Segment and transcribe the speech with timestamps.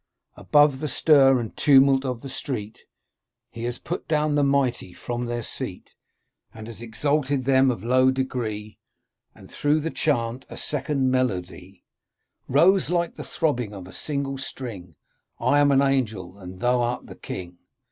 [0.35, 2.85] Above the stir and tumult of the street:'
[3.51, 5.93] He has put down the mighty from their seat.
[6.55, 8.79] And has exalted them of low degree!'
[9.35, 11.85] And through the chant a second melody
[12.47, 16.81] Rose like the throbbing of a single string, * I am an angel, and thou
[16.81, 17.59] art the king